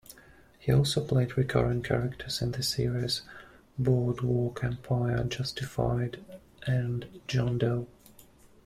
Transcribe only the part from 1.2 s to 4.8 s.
recurring characters in the series "Boardwalk